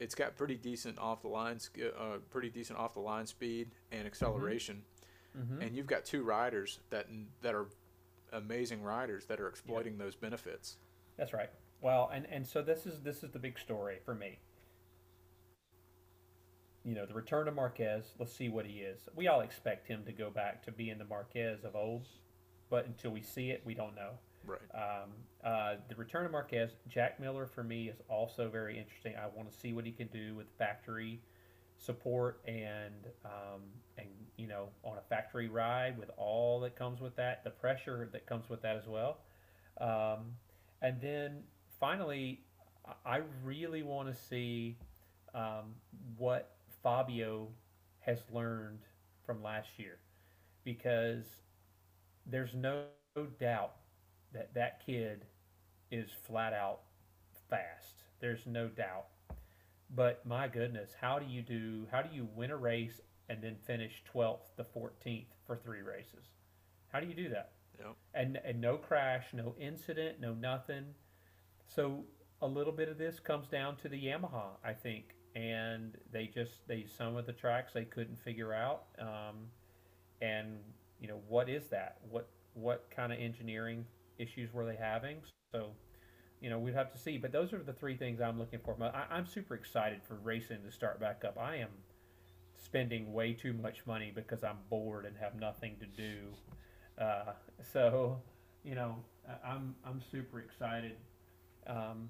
[0.00, 1.58] It's got pretty decent off the line,
[1.96, 4.84] uh, pretty decent off the line speed and acceleration.
[5.36, 5.62] Mhm.
[5.62, 7.06] And you've got two riders that
[7.42, 7.66] that are
[8.32, 10.76] amazing riders that are exploiting those benefits.
[11.16, 11.50] That's right.
[11.80, 14.38] Well, and and so this is this is the big story for me.
[16.84, 18.14] You know, the return of Marquez.
[18.18, 19.00] Let's see what he is.
[19.14, 22.06] We all expect him to go back to being the Marquez of old,
[22.70, 24.12] but until we see it, we don't know.
[24.46, 24.60] Right.
[24.74, 25.10] Um,
[25.44, 29.14] uh, the return of Marquez, Jack Miller for me is also very interesting.
[29.16, 31.20] I want to see what he can do with factory
[31.78, 33.87] support and um, and
[34.38, 38.26] you know on a factory ride with all that comes with that, the pressure that
[38.26, 39.18] comes with that as well.
[39.80, 40.36] Um,
[40.82, 41.44] and then
[41.80, 42.42] finally,
[43.04, 44.78] I- really want to see
[45.34, 45.74] um,
[46.16, 47.48] what Fabio
[48.00, 48.80] has learned
[49.26, 49.98] from last year
[50.64, 51.26] because
[52.26, 52.84] there's no
[53.38, 53.74] doubt
[54.32, 55.26] that that kid
[55.90, 56.80] is flat out
[57.48, 58.04] fast.
[58.20, 59.06] There's no doubt.
[59.90, 61.86] But my goodness, how do you do?
[61.90, 66.30] How do you win a race and then finish 12th to 14th for three races?
[66.88, 67.52] How do you do that?
[67.78, 67.96] Yep.
[68.14, 70.84] And and no crash, no incident, no nothing.
[71.66, 72.04] So
[72.40, 76.66] a little bit of this comes down to the Yamaha, I think, and they just
[76.66, 78.84] they some of the tracks they couldn't figure out.
[78.98, 79.48] Um,
[80.20, 80.58] and
[81.00, 81.98] you know what is that?
[82.10, 83.84] What what kind of engineering
[84.18, 85.18] issues were they having?
[85.52, 85.70] So
[86.40, 87.18] you know, we'd have to see.
[87.18, 88.76] But those are the three things I'm looking for.
[88.80, 91.38] I, I'm super excited for racing to start back up.
[91.38, 91.68] I am
[92.68, 96.18] spending way too much money because I'm bored and have nothing to do.
[97.00, 97.32] Uh,
[97.72, 98.18] so,
[98.64, 98.96] you know,
[99.44, 100.96] I'm I'm super excited,
[101.66, 102.08] um,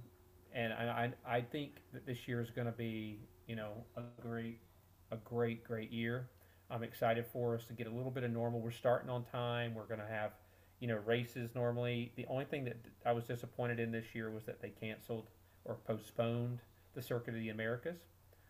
[0.52, 4.02] and I, I I think that this year is going to be you know a
[4.20, 4.60] great
[5.10, 6.28] a great great year.
[6.70, 8.60] I'm excited for us to get a little bit of normal.
[8.60, 9.74] We're starting on time.
[9.74, 10.32] We're going to have
[10.80, 12.12] you know, races normally.
[12.16, 15.28] The only thing that I was disappointed in this year was that they canceled
[15.64, 16.60] or postponed
[16.94, 17.98] the Circuit of the Americas.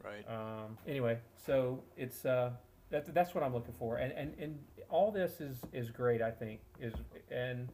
[0.05, 0.25] Right.
[0.29, 2.51] Um, anyway, so it's uh,
[2.91, 4.59] that, that's what I'm looking for, and, and and
[4.89, 6.23] all this is is great.
[6.23, 6.95] I think is
[7.31, 7.69] and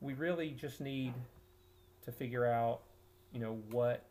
[0.00, 1.14] we really just need
[2.04, 2.82] to figure out,
[3.32, 4.04] you know, what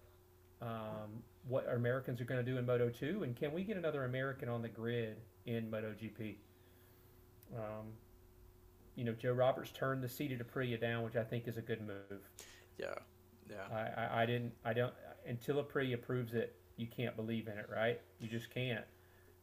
[0.62, 4.06] um, what Americans are going to do in Moto Two, and can we get another
[4.06, 6.36] American on the grid in MotoGP?
[7.56, 7.86] Um,
[8.96, 11.82] you know, Joe Roberts turned the seated Aprilia down, which I think is a good
[11.82, 12.22] move.
[12.80, 12.96] Yeah.
[13.50, 13.58] Yeah.
[13.72, 14.94] I, I, I didn't, I don't,
[15.28, 18.00] until Aprilia proves it, you can't believe in it, right?
[18.20, 18.86] You just can't.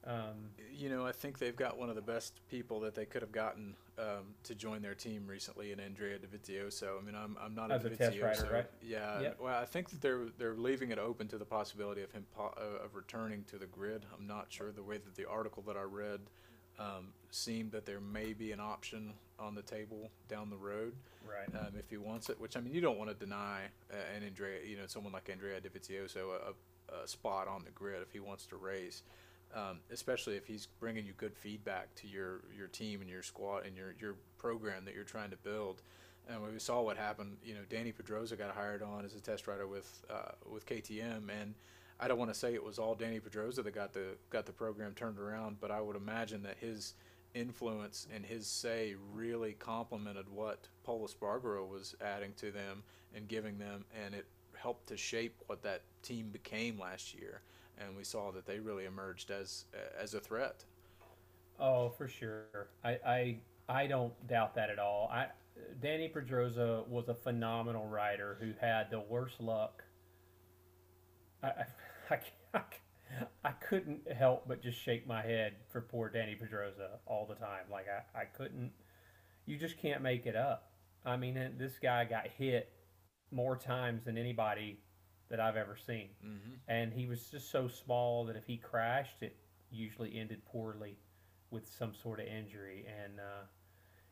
[0.04, 3.22] Um, You know, I think they've got one of the best people that they could
[3.22, 6.98] have gotten um, to join their team recently in Andrea Dovizioso.
[7.00, 8.66] I mean, I'm, I'm not As a test rider, right?
[8.82, 9.20] Yeah.
[9.20, 9.38] Yep.
[9.40, 12.54] Well, I think that they're they're leaving it open to the possibility of him po-
[12.56, 14.04] uh, of returning to the grid.
[14.16, 14.72] I'm not sure.
[14.72, 16.20] The way that the article that I read
[16.78, 20.94] um, seemed that there may be an option on the table down the road
[21.26, 21.48] right.
[21.60, 22.40] um, if he wants it.
[22.40, 25.28] Which I mean, you don't want to deny uh, an Andrea, you know, someone like
[25.30, 26.52] Andrea Dovizioso a, a,
[27.02, 29.02] a spot on the grid if he wants to race
[29.54, 33.66] um, especially if he's bringing you good feedback to your, your team and your squad
[33.66, 35.82] and your, your program that you're trying to build.
[36.28, 37.36] And we saw what happened.
[37.44, 41.28] You know, Dani Pedrosa got hired on as a test rider with uh, with KTM,
[41.28, 41.54] and
[41.98, 44.52] I don't want to say it was all Dani Pedrosa that got the got the
[44.52, 46.94] program turned around, but I would imagine that his
[47.34, 52.84] influence and his say really complemented what Pol Espargaro was adding to them
[53.16, 54.26] and giving them, and it
[54.62, 57.42] helped to shape what that team became last year
[57.78, 59.64] and we saw that they really emerged as
[60.00, 60.64] as a threat.
[61.58, 62.68] Oh, for sure.
[62.82, 63.36] I, I,
[63.68, 65.08] I don't doubt that at all.
[65.12, 65.26] I,
[65.80, 69.84] Dani Pedrosa was a phenomenal rider who had the worst luck.
[71.42, 71.48] I,
[72.10, 72.18] I,
[72.54, 72.62] I,
[73.44, 77.64] I, couldn't help but just shake my head for poor Dani Pedrosa all the time.
[77.70, 78.72] Like I, I couldn't.
[79.46, 80.70] You just can't make it up.
[81.04, 82.72] I mean, this guy got hit
[83.32, 84.78] more times than anybody
[85.28, 86.52] that I've ever seen, Mm-hmm.
[86.68, 89.36] and he was just so small that if he crashed, it
[89.70, 90.98] usually ended poorly
[91.50, 92.84] with some sort of injury.
[93.02, 93.44] And uh,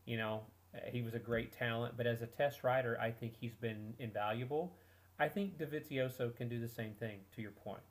[0.07, 0.41] you know,
[0.87, 4.77] he was a great talent, but as a test rider, I think he's been invaluable.
[5.19, 7.19] I think Dovizioso can do the same thing.
[7.37, 7.83] To your point,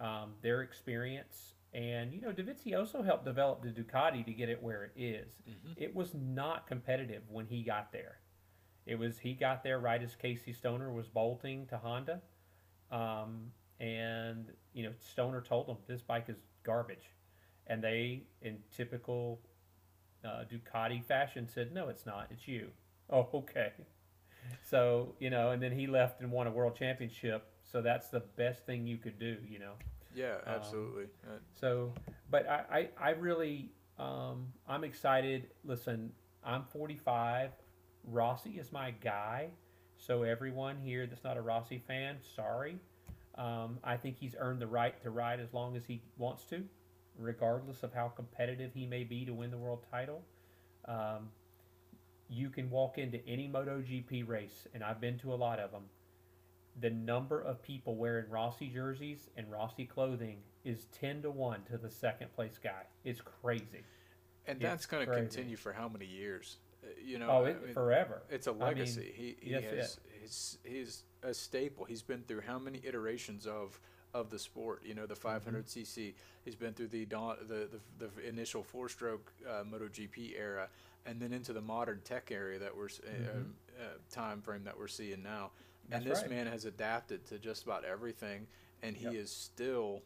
[0.00, 4.84] um, their experience And you know, Dovizioso helped develop the Ducati to get it where
[4.84, 5.42] it is.
[5.46, 5.74] Mhm.
[5.76, 8.20] It was not competitive when he got there.
[8.88, 12.20] It was he got there right as Casey Stoner was bolting to Honda,
[12.90, 17.10] um, and you know Stoner told him this bike is garbage,
[17.66, 19.40] and they, in typical
[20.24, 22.26] uh, Ducati fashion, said no, it's not.
[22.30, 22.68] It's you.
[23.10, 23.72] Oh, okay.
[24.62, 27.46] So you know, and then he left and won a world championship.
[27.62, 29.36] So that's the best thing you could do.
[29.48, 29.72] You know.
[30.14, 31.04] Yeah, Um, absolutely.
[31.26, 31.92] Uh, So,
[32.30, 35.48] but I, I, I really, um, I'm excited.
[35.64, 36.12] Listen,
[36.44, 37.50] I'm 45.
[38.10, 39.48] Rossi is my guy.
[39.96, 42.78] So everyone here that's not a Rossi fan, sorry.
[43.36, 46.64] Um, I think he's earned the right to ride as long as he wants to,
[47.18, 50.22] regardless of how competitive he may be to win the world title.
[50.86, 51.30] Um,
[52.28, 55.84] you can walk into any MotoGP race, and I've been to a lot of them.
[56.80, 61.78] The number of people wearing Rossi jerseys and Rossi clothing is 10 to 1 to
[61.78, 62.82] the second place guy.
[63.04, 63.84] It's crazy.
[64.46, 66.58] and it's that's going to continue for how many years?
[67.04, 68.22] You know, oh, I mean, forever.
[68.30, 69.12] it's a I mean, legacy.
[69.14, 71.84] he he that's has he's he's a staple.
[71.84, 73.78] He's been through how many iterations of
[74.14, 74.82] of the sport?
[74.84, 75.80] You know, the 500 Mm-hmm.
[75.80, 76.14] cc.
[76.44, 80.68] He's been through the dawn, the, the the initial four stroke uh, MotoGP era,
[81.04, 83.38] and then into the modern tech area that we're s- uh,
[83.80, 85.50] uh, time frame that we're seeing now.
[85.88, 86.30] That's and this right.
[86.30, 88.46] man has adapted to just about everything,
[88.82, 89.14] and he Yep.
[89.14, 90.02] is still,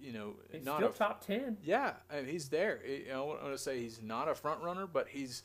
[0.00, 1.58] you know, It's not still a top 10.
[1.62, 2.80] yeah, I mean, he's there.
[2.86, 5.42] I- I want to say he's not a front runner, but he's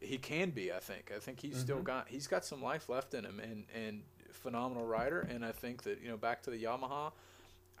[0.00, 0.72] he can be.
[0.72, 1.12] I think.
[1.14, 1.84] I think he's still Mhm.
[1.84, 5.20] got he's got some life left in him, and and phenomenal rider.
[5.20, 7.12] And I think that you know back to the Yamaha,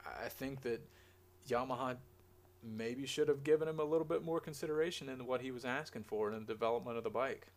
[0.04, 0.80] I think that
[1.48, 1.96] Yamaha
[2.62, 6.04] maybe should have given him a little bit more consideration in what he was asking
[6.04, 7.48] for in the development of the bike.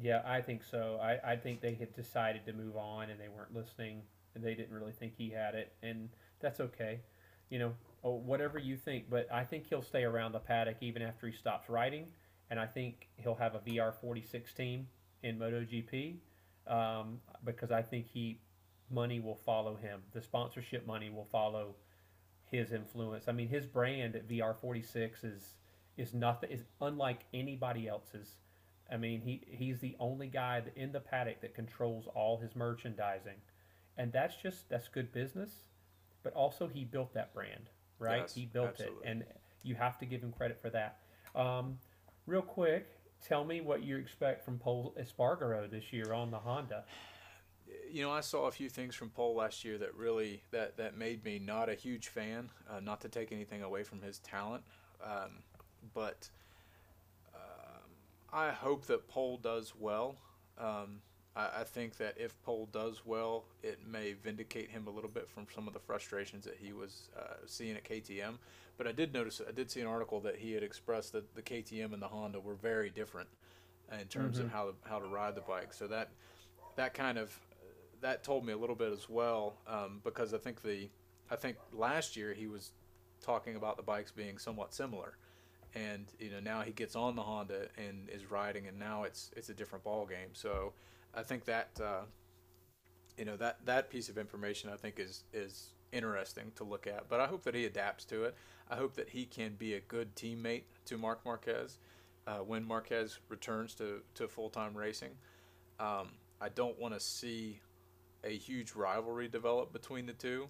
[0.00, 0.98] Yeah, I think so.
[1.00, 4.02] I, I think they had decided to move on and they weren't listening
[4.34, 5.72] and they didn't really think he had it.
[5.82, 6.08] And
[6.40, 7.00] that's okay.
[7.50, 9.08] You know, or whatever you think.
[9.10, 12.06] But I think he'll stay around the paddock even after he stops riding.
[12.50, 14.86] And I think he'll have a VR46 team
[15.22, 16.16] in MotoGP
[16.66, 18.40] um, because I think he
[18.90, 20.02] money will follow him.
[20.12, 21.74] The sponsorship money will follow
[22.44, 23.24] his influence.
[23.28, 25.54] I mean, his brand at VR46 is
[25.96, 28.36] is nothing is unlike anybody else's.
[28.90, 33.40] I mean, he he's the only guy in the paddock that controls all his merchandising,
[33.96, 35.64] and that's just that's good business.
[36.22, 38.22] But also, he built that brand, right?
[38.22, 39.06] Yes, he built absolutely.
[39.06, 39.24] it, and
[39.62, 40.98] you have to give him credit for that.
[41.34, 41.78] Um,
[42.26, 42.88] real quick,
[43.26, 46.84] tell me what you expect from Pol Espargaro this year on the Honda.
[47.90, 50.96] you know, I saw a few things from Pol last year that really that that
[50.96, 52.50] made me not a huge fan.
[52.68, 54.64] Uh, not to take anything away from his talent,
[55.02, 55.42] um,
[55.94, 56.28] but
[57.34, 57.90] um,
[58.32, 60.16] I hope that Pol does well.
[60.58, 61.00] Um,
[61.36, 65.28] I, I think that if Pol does well, it may vindicate him a little bit
[65.28, 68.38] from some of the frustrations that he was uh, seeing at KTM.
[68.78, 71.42] But I did notice, I did see an article that he had expressed that the
[71.42, 73.28] KTM and the Honda were very different
[74.00, 74.50] in terms of Mhm.
[74.50, 75.72] how to, how to ride the bike.
[75.72, 76.10] So that
[76.76, 77.38] that kind of
[78.00, 80.88] that told me a little bit as well um, because I think the
[81.30, 82.72] I think last year he was
[83.22, 85.16] talking about the bikes being somewhat similar,
[85.74, 89.30] and you know now he gets on the Honda and is riding, and now it's
[89.36, 90.30] it's a different ball game.
[90.34, 90.72] So
[91.16, 92.02] I think that uh,
[93.16, 97.08] you know that that piece of information I think is is interesting to look at.
[97.08, 98.36] But I hope that he adapts to it.
[98.70, 101.78] I hope that he can be a good teammate to Marc Marquez
[102.26, 105.12] uh, when Marquez returns to to full time racing.
[105.80, 107.60] Um, I don't want to see
[108.24, 110.48] a huge rivalry develop between the two.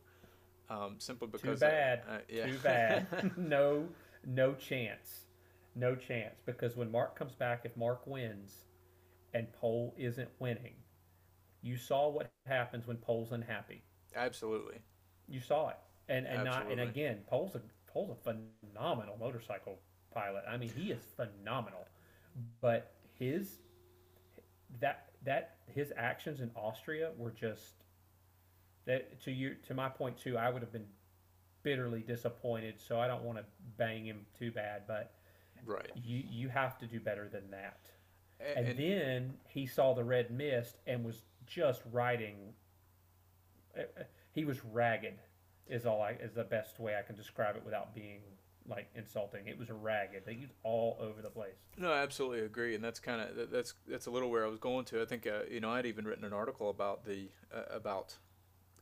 [0.68, 2.02] Um, simply because Too bad.
[2.08, 2.46] Uh, yeah.
[2.46, 3.06] Too bad.
[3.36, 3.86] no,
[4.26, 5.26] no chance.
[5.76, 6.40] No chance.
[6.44, 8.65] Because when Marc comes back, if Marc wins
[9.34, 10.74] and Pol isn't winning,
[11.62, 13.82] you saw what happens when Pol's unhappy.
[14.14, 14.78] Absolutely.
[15.28, 15.76] You saw it.
[16.08, 19.78] And and not and again, Pol's a Pol's a phenomenal motorcycle
[20.12, 20.44] pilot.
[20.48, 21.86] I mean, he is phenomenal.
[22.60, 23.58] But his
[24.80, 27.84] that that his actions in Austria were just
[28.84, 30.38] that to you to my point too.
[30.38, 30.86] I would have been
[31.62, 32.74] bitterly disappointed.
[32.78, 33.44] So I don't want to
[33.76, 35.12] bang him too bad, but
[35.64, 35.90] Right.
[35.96, 37.90] you you have to do better than that.
[38.40, 42.54] And, and- then he saw the red mist and was just riding.
[43.76, 45.18] uh, uh, He was ragged,
[45.68, 48.20] is all I is the best way I can describe it without being
[48.68, 49.46] like insulting.
[49.46, 50.24] It was ragged.
[50.28, 51.54] He was all over the place.
[51.76, 54.58] No, I absolutely agree, and that's kind of that's that's a little where I was
[54.58, 55.00] going to.
[55.00, 58.16] I think uh, you know I'd even written an article about the uh, about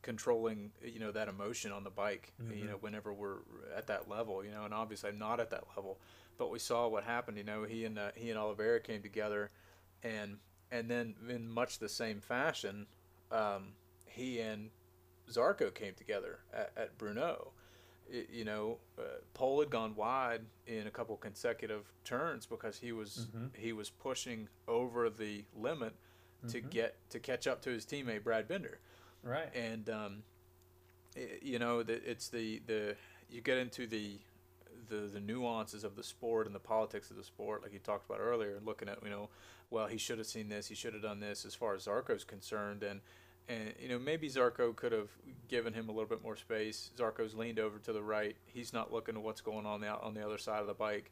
[0.05, 2.31] controlling you know that emotion on the bike.
[2.39, 2.67] You Mhm.
[2.69, 3.39] know, whenever we're
[3.75, 5.99] at that level, you know, and obviously I'm not at that level,
[6.37, 7.37] but we saw what happened.
[7.37, 9.49] You know, he and uh, he and Oliveira came together,
[10.03, 10.37] and
[10.71, 12.85] and then in much the same fashion,
[13.31, 13.73] um,
[14.05, 14.69] he and
[15.29, 17.47] Zarco came together at, at Brno.
[18.07, 19.01] it, you know, uh,
[19.33, 23.55] Pol had gone wide in a couple consecutive turns because he was Mhm.
[23.57, 25.93] he was pushing over the limit
[26.49, 26.69] to Mhm.
[26.69, 28.77] get to catch up to his teammate Brad Binder,
[29.25, 29.49] Right.
[29.55, 30.23] and um,
[31.17, 32.95] i you know, the, it's the the
[33.29, 34.19] you get into the
[34.89, 38.07] the the nuances of the sport and the politics of the sport, like you talked
[38.09, 39.29] about earlier, looking at you know,
[39.71, 42.23] well, he should have seen this, he should have done this, as far as Zarco's
[42.23, 43.01] concerned, and
[43.47, 45.09] and you know maybe Zarco could have
[45.47, 46.91] given him a little bit more space.
[46.97, 50.13] Zarco's leaned over to the right; he's not looking at what's going on the on
[50.13, 51.11] the other side of the bike,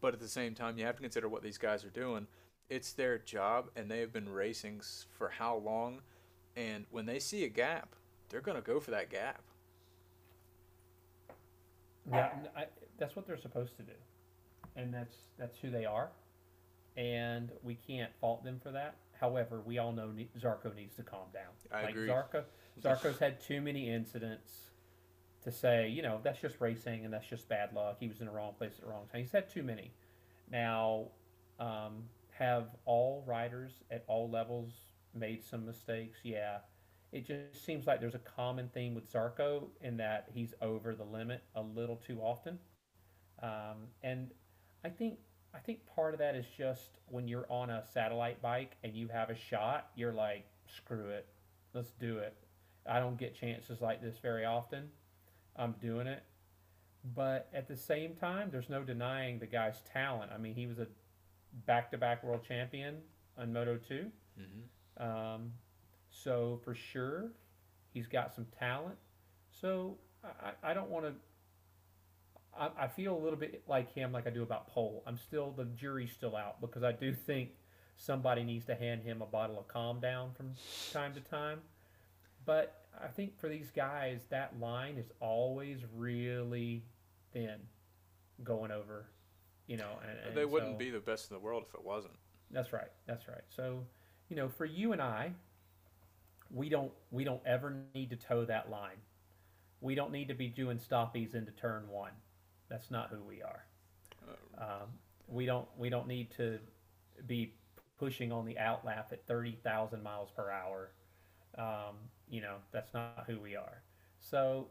[0.00, 2.26] but at the same time, you have to consider what these guys are doing.
[2.68, 4.80] It's their job, and they have been racing
[5.18, 6.00] for how long,
[6.56, 7.94] and when they see a gap,
[8.28, 9.42] they're gonna go for that gap.
[12.10, 12.66] Yeah, I,
[12.98, 13.92] that's what they're supposed to do,
[14.76, 16.10] and that's that's who they are,
[16.96, 18.96] and we can't fault them for that.
[19.20, 21.52] However, we all know ne- Zarco needs to calm down.
[21.72, 22.08] I like agree.
[22.08, 22.42] Zarco,
[22.82, 24.70] Zarco's had too many incidents
[25.44, 27.96] to say, you know, that's just racing and that's just bad luck.
[28.00, 29.20] He was in the wrong place at the wrong time.
[29.20, 29.92] He's had too many.
[30.50, 31.06] Now,
[31.60, 34.72] um, have all riders at all levels
[35.14, 36.18] made some mistakes?
[36.22, 36.58] Yeah.
[37.12, 41.04] It just seems like there's a common theme with Zarco in that he's over the
[41.04, 42.58] limit a little too often.
[43.42, 44.30] Um, and
[44.84, 45.18] I think
[45.54, 49.08] I think part of that is just when you're on a satellite bike and you
[49.08, 51.28] have a shot, you're like, screw it,
[51.72, 52.34] let's do it.
[52.86, 54.88] I don't get chances like this very often.
[55.56, 56.24] I'm doing it.
[57.14, 60.32] But at the same time, there's no denying the guy's talent.
[60.34, 60.86] I mean, he was a
[61.66, 62.96] back-to-back world champion
[63.38, 63.94] on Moto 2.
[63.94, 64.60] Mm-hmm.
[64.98, 65.52] Um,
[66.10, 67.32] so for sure,
[67.92, 68.96] he's got some talent.
[69.60, 71.12] So I, I don't want to.
[72.58, 75.02] I, I feel a little bit like him, like I do about Pol.
[75.06, 77.50] I'm still the jury's still out because I do think
[77.96, 80.52] somebody needs to hand him a bottle of calm down from
[80.92, 81.60] time to time.
[82.44, 86.84] But I think for these guys, that line is always really
[87.32, 87.56] thin,
[88.42, 89.06] going over.
[89.66, 91.84] You know, and, and they wouldn't so- be the best in the world if it
[91.84, 92.14] wasn't.
[92.50, 92.90] that's right.
[93.06, 93.42] That's right.
[93.48, 93.84] So,
[94.28, 95.32] you know, for you and I,
[96.50, 98.96] we don't we don't ever need to toe that line.
[99.80, 102.12] We don't need to be doing stoppies into turn one.
[102.68, 103.64] That's not who we are.
[104.58, 104.88] Um,
[105.28, 106.58] we don't we don't need to
[107.26, 107.54] be
[107.98, 110.90] pushing on the out outlap at thirty thousand miles per hour.
[111.58, 111.96] Um,
[112.28, 113.82] you know, that's not who we are.
[114.18, 114.68] So,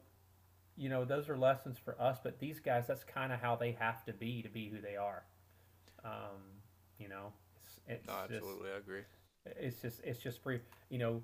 [0.76, 2.18] you know, those are lessons for us.
[2.24, 4.96] But these guys, that's kind of how they have to be to be who they
[4.96, 5.24] are.
[6.04, 6.42] Um,
[6.98, 7.32] you know,
[7.64, 9.02] it's, it's No, just- absolutely, I agree.
[9.46, 11.22] It's just it's just free you know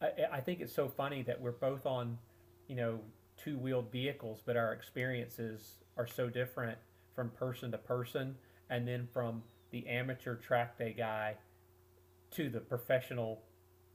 [0.00, 2.18] I, I think it's so funny that we're both on
[2.68, 3.00] you know
[3.36, 6.78] two wheeled vehicles but our experiences are so different
[7.14, 8.36] from person to person
[8.70, 11.36] and then from the amateur track day guy
[12.30, 13.42] to the professional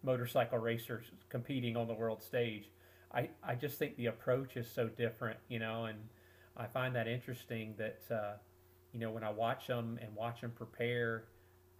[0.03, 2.69] motorcycle racers competing on the world stage.
[3.13, 5.97] I i just think the approach is so different you know and
[6.57, 8.33] i find that interesting that uh,
[8.91, 11.23] you know when i watch them and watch them prepare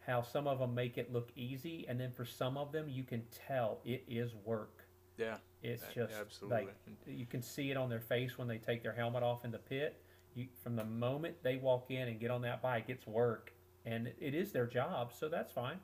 [0.08, 3.04] how some of them make it look easy, and then for some of them, you
[3.04, 4.86] can tell it is work.
[5.18, 6.66] Yeah, It's just absolutely.
[6.66, 9.52] like you can see it on their face when they take their helmet off in
[9.52, 10.02] the pit.
[10.36, 13.52] You, from the moment they walk in and get on that bike, it's work,
[13.86, 15.80] and it is their job, so that's fine.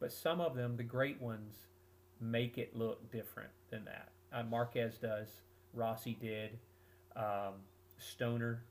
[0.00, 1.54] But some of them, the great ones,
[2.20, 4.08] make it look different than that.
[4.32, 5.28] Uh, Marquez does.
[5.72, 6.58] Rossi did.
[7.16, 7.54] Um,
[7.98, 8.64] Stoner,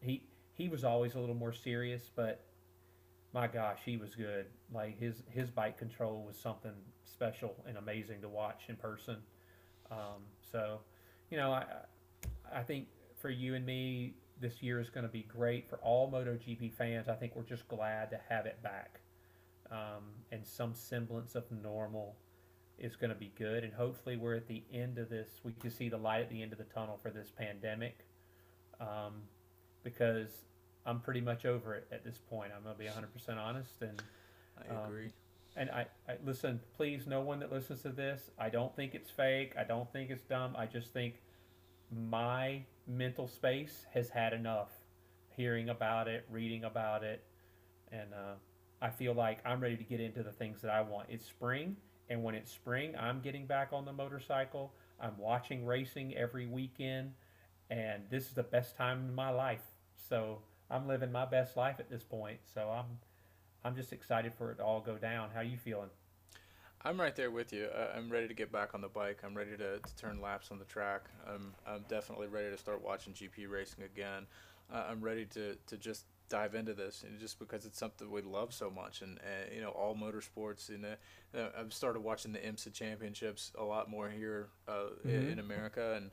[0.00, 0.22] he
[0.54, 2.40] he was always a little more serious, but
[3.32, 4.46] my gosh, he was good.
[4.72, 6.72] Like his his bike control was something
[7.04, 9.16] special and amazing to watch in person.
[9.90, 10.80] Um, so,
[11.30, 11.64] you know, I
[12.52, 12.88] I think
[13.20, 17.08] for you and me, this year is going to be great for all MotoGP fans.
[17.08, 19.00] I think we're just glad to have it back,
[19.70, 22.16] um, and some semblance of normal
[22.78, 23.64] is going to be good.
[23.64, 25.28] And hopefully, we're at the end of this.
[25.42, 28.06] We can see the light at the end of the tunnel for this pandemic,
[28.80, 29.22] um,
[29.82, 30.30] because
[30.88, 32.52] I'm pretty much over it at this point.
[32.56, 34.02] I'm going to be 100% honest and.
[34.58, 35.10] I Um, agree.
[35.56, 39.10] And I, I listen, please, no one that listens to this, I don't think it's
[39.10, 39.54] fake.
[39.58, 40.54] I don't think it's dumb.
[40.56, 41.20] I just think
[41.90, 44.70] my mental space has had enough
[45.36, 47.24] hearing about it, reading about it,
[47.92, 48.34] and uh,
[48.80, 51.08] I feel like I'm ready to get into the things that I want.
[51.10, 51.76] It's spring,
[52.08, 54.72] and when it's spring, I'm getting back on the motorcycle.
[55.00, 57.12] I'm watching racing every weekend,
[57.70, 59.62] and this is the best time in my life.
[60.08, 60.40] So
[60.70, 62.40] I'm living my best life at this point.
[62.54, 62.98] So I'm
[63.64, 65.30] I'm just excited for it to all go down.
[65.34, 65.90] How you feeling?
[66.82, 67.64] I'm right there with you.
[67.64, 69.18] Uh, I'm ready to get back on the bike.
[69.24, 71.02] I'm ready to, to turn laps on the track.
[71.26, 74.26] I'm, I'm definitely ready to start watching GP racing again.
[74.72, 78.22] Uh, I'm ready to, to just dive into this, and just because it's something we
[78.22, 80.68] love so much, and uh, you know all motorsports.
[80.68, 85.32] And uh, uh, I've started watching the IMSA championships a lot more here uh, Mhm.
[85.32, 86.10] in America, and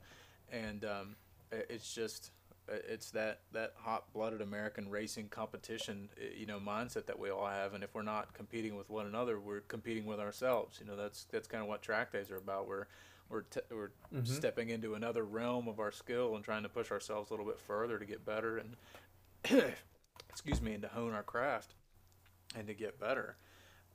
[0.50, 1.16] and um,
[1.52, 2.32] it's just
[2.68, 7.74] it's that that hot-blooded American racing competition, you know, mindset that we all have.
[7.74, 10.78] And if we're not competing with one another, we're competing with ourselves.
[10.80, 12.66] You know, that's that's kind of what track days are about.
[12.66, 12.86] We're
[13.28, 14.26] we're t- we're Mhm.
[14.26, 17.58] stepping into another realm of our skill and trying to push ourselves a little bit
[17.58, 18.76] further to get better and
[20.30, 21.74] excuse me and to hone our craft
[22.56, 23.36] and to get better.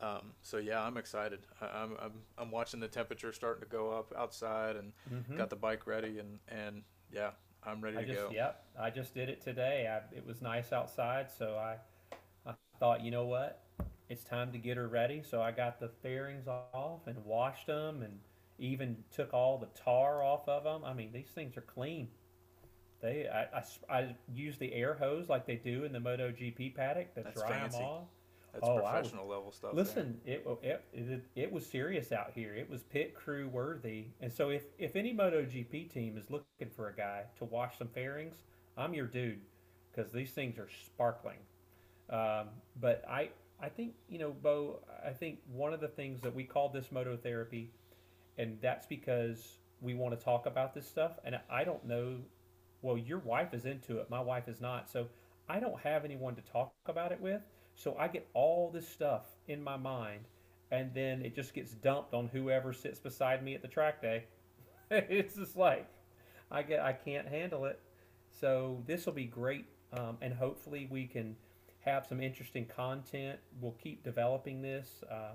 [0.01, 1.41] Um, so yeah, I'm excited.
[1.61, 5.37] I, I'm, I'm I'm watching the temperature starting to go up outside and Mhm.
[5.37, 7.31] got the bike ready and and yeah,
[7.63, 8.31] I'm ready I to just, go.
[8.31, 9.87] yep, I just did it today.
[9.91, 11.77] I, it was nice outside, so I,
[12.49, 13.61] I thought, you know what,
[14.09, 15.21] it's time to get her ready.
[15.23, 18.19] So I got the fairings off and washed them, and
[18.59, 20.83] even took all the tar off of them.
[20.83, 22.07] I mean, these things are clean.
[23.01, 23.63] They, I, I
[23.97, 27.49] I use the air hose like they do in the MotoGP paddock to That's dry
[27.49, 27.77] fancy.
[27.79, 28.03] them off.
[28.53, 29.73] That's Oh, I was- professional level stuff.
[29.73, 32.53] Listen, it, it it it was serious out here.
[32.53, 36.89] It was pit crew worthy, and so if if any MotoGP team is looking for
[36.89, 38.43] a guy to wash some fairings,
[38.77, 39.41] I'm your dude,
[39.91, 41.37] because these things are sparkling.
[42.09, 42.49] Um,
[42.79, 43.29] but I
[43.61, 44.79] I think you know, Bo.
[45.05, 47.71] I think one of the things that we call this moto therapy,
[48.37, 51.19] and that's because we want to talk about this stuff.
[51.23, 52.17] And I don't know.
[52.81, 54.09] Well, your wife is into it.
[54.09, 54.89] My wife is not.
[54.89, 55.07] So
[55.47, 57.41] I don't have anyone to talk about it with.
[57.81, 60.25] So I get all this stuff in my mind,
[60.69, 64.25] and then it just gets dumped on whoever sits beside me at the track day.
[64.91, 65.87] it's just like
[66.51, 67.79] I get I can't handle it.
[68.39, 71.35] So this will be great, um, and hopefully we can
[71.79, 73.39] have some interesting content.
[73.59, 75.31] We'll keep developing this, uh,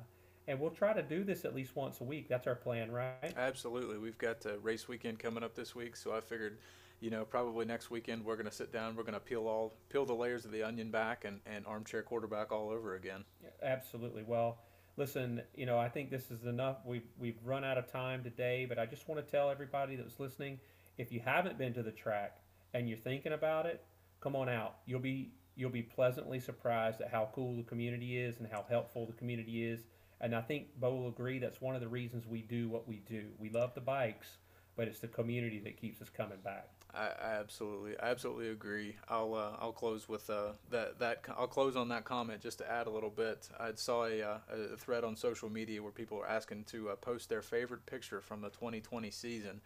[0.46, 2.28] and we'll try to do this at least once a week.
[2.28, 3.34] That's our plan, right?
[3.36, 3.98] Absolutely.
[3.98, 6.58] We've got the race weekend coming up this week, so I figured,
[7.00, 9.74] you know, probably next weekend we're going to sit down, we're going to peel all
[9.88, 13.24] peel the layers of the onion back and, and armchair quarterback all over again.
[13.62, 14.22] Absolutely.
[14.22, 14.58] Well,
[14.96, 16.78] listen, you know, I think this is enough.
[16.84, 20.04] We've we've run out of time today, but I just want to tell everybody that
[20.04, 20.58] was listening,
[20.98, 22.38] if you haven't been to the track
[22.74, 23.84] and you're thinking about it,
[24.20, 24.76] come on out.
[24.86, 29.06] You'll be you'll be pleasantly surprised at how cool the community is and how helpful
[29.06, 29.80] the community is.
[30.20, 32.96] And I think Bo will agree that's one of the reasons we do what we
[33.08, 33.24] do.
[33.38, 34.38] We love the bikes,
[34.76, 36.70] but it's the community that keeps us coming back.
[36.96, 38.96] I, I absolutely, I absolutely agree.
[39.08, 40.98] I'll, uh, I'll close with uh, that.
[40.98, 43.48] That I'll close on that comment just to add a little bit.
[43.60, 44.38] I saw a, uh,
[44.72, 48.20] a thread on social media where people are asking to uh, post their favorite picture
[48.20, 49.60] from the 2020 season,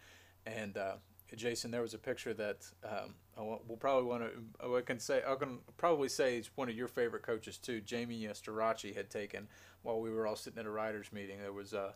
[0.45, 0.95] and uh,
[1.35, 4.75] Jason, there was a picture that um, I will probably want to.
[4.75, 7.79] I can say I can probably say it's one of your favorite coaches too.
[7.79, 9.47] Jamie Starachi had taken
[9.83, 11.39] while we were all sitting at a riders meeting.
[11.39, 11.93] There was uh,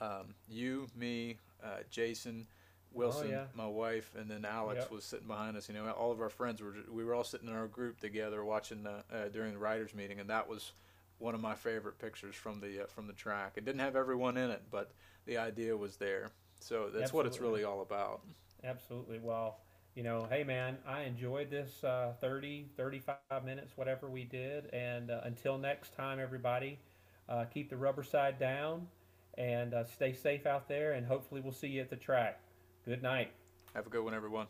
[0.00, 2.46] um, you, me, uh, Jason.
[2.96, 3.44] Wilson, yeah.
[3.54, 4.90] my wife, and then Alex Yep.
[4.90, 5.68] was sitting behind us.
[5.68, 6.74] You know, all of our friends were.
[6.90, 10.20] We were all sitting in our group together watching the, uh, during the riders' meeting,
[10.20, 10.72] and that was
[11.18, 13.52] one of my favorite pictures from the uh, from the track.
[13.56, 14.92] It didn't have everyone in it, but
[15.26, 16.30] the idea was there.
[16.60, 17.60] So that's what it's Absolutely.
[17.60, 18.22] really all about.
[18.64, 19.18] Absolutely.
[19.18, 19.58] Well,
[19.94, 24.66] you know, hey man, I enjoyed this uh, 30, 35 minutes, whatever we did.
[24.72, 26.78] And uh, until next time, everybody,
[27.28, 28.86] uh, keep the rubber side down
[29.38, 30.92] and uh, stay safe out there.
[30.92, 32.40] And hopefully, we'll see you at the track.
[32.86, 33.32] Good night.
[33.74, 34.46] Have a good one, everyone.